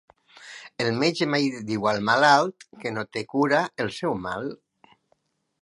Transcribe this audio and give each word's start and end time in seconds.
El 0.85 0.87
metge 1.03 1.27
mai 1.33 1.45
diu 1.73 1.85
al 1.91 2.01
malalt 2.09 2.67
que 2.81 2.95
no 2.97 3.07
té 3.17 3.23
cura 3.37 3.63
el 3.87 3.97
seu 4.03 4.21
mal. 4.29 4.53